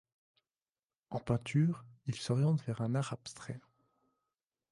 [1.11, 3.59] En peinture, il s'oriente vers un art abstrait.